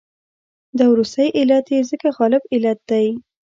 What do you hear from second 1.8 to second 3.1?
ځکه غالب علت دی.